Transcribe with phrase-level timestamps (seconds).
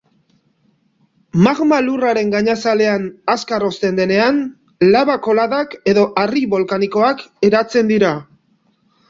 [1.47, 4.41] Magma Lurraren gainazalean azkar hozten denean,
[4.97, 8.13] laba-koladak edo harri bolkanikoak eratzen dira.